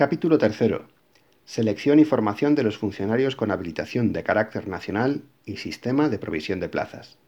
[0.00, 0.56] Capítulo 3.
[1.44, 6.58] Selección y formación de los funcionarios con habilitación de carácter nacional y sistema de provisión
[6.58, 7.18] de plazas.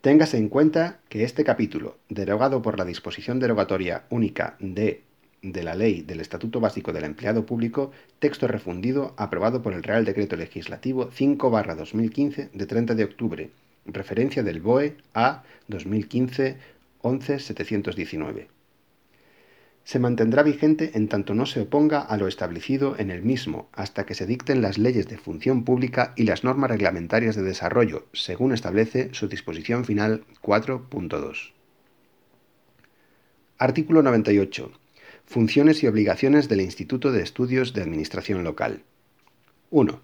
[0.00, 5.04] Téngase en cuenta que este capítulo, derogado por la disposición derogatoria única de
[5.40, 10.04] de la Ley del Estatuto Básico del Empleado Público, texto refundido aprobado por el Real
[10.04, 13.50] Decreto Legislativo 5-2015 de 30 de octubre,
[13.84, 16.56] referencia del BOE a 2015
[17.02, 18.48] 11719
[19.86, 24.04] se mantendrá vigente en tanto no se oponga a lo establecido en el mismo, hasta
[24.04, 28.52] que se dicten las leyes de función pública y las normas reglamentarias de desarrollo, según
[28.52, 31.52] establece su disposición final 4.2.
[33.58, 34.72] Artículo 98.
[35.24, 38.82] Funciones y obligaciones del Instituto de Estudios de Administración Local.
[39.70, 40.00] 1.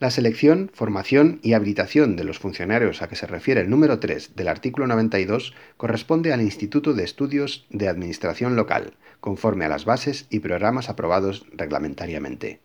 [0.00, 4.34] La selección, formación y habilitación de los funcionarios a que se refiere el número 3
[4.34, 10.24] del artículo 92 corresponde al Instituto de Estudios de Administración Local, conforme a las bases
[10.30, 12.60] y programas aprobados reglamentariamente.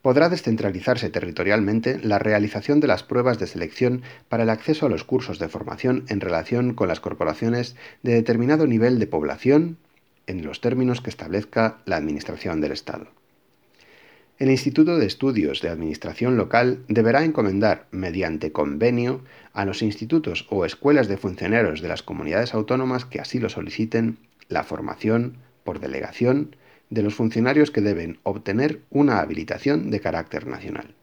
[0.00, 5.04] Podrá descentralizarse territorialmente la realización de las pruebas de selección para el acceso a los
[5.04, 9.76] cursos de formación en relación con las corporaciones de determinado nivel de población
[10.26, 13.08] en los términos que establezca la Administración del Estado.
[14.36, 19.20] El Instituto de Estudios de Administración Local deberá encomendar, mediante convenio,
[19.52, 24.18] a los institutos o escuelas de funcionarios de las comunidades autónomas que así lo soliciten,
[24.48, 26.56] la formación, por delegación,
[26.90, 30.96] de los funcionarios que deben obtener una habilitación de carácter nacional.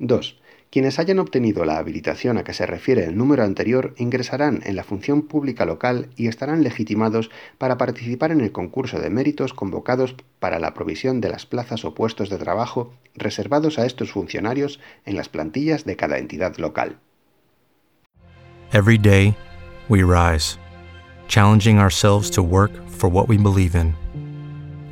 [0.00, 0.40] 2.
[0.70, 4.82] Quienes hayan obtenido la habilitación a que se refiere el número anterior ingresarán en la
[4.82, 10.58] función pública local y estarán legitimados para participar en el concurso de méritos convocados para
[10.58, 15.28] la provisión de las plazas o puestos de trabajo reservados a estos funcionarios en las
[15.28, 16.98] plantillas de cada entidad local.
[18.72, 19.36] Every day,
[19.88, 20.58] we rise,
[21.28, 23.94] challenging ourselves to work for what we believe in.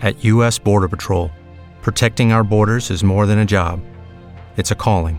[0.01, 0.61] At U.S.
[0.61, 1.31] Border Patrol,
[1.83, 3.81] protecting our borders is more than a job,
[4.57, 5.19] it's a calling.